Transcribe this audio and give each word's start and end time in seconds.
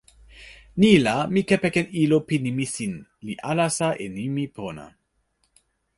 ni 0.79 0.89
la, 1.05 1.13
mi 1.33 1.41
kepeken 1.51 1.87
ilo 2.03 2.17
pi 2.27 2.35
nimi 2.45 2.65
sin, 2.75 2.93
li 3.25 3.33
alasa 3.51 3.87
e 4.03 4.11
nimi 4.17 4.43
pona. 4.57 4.85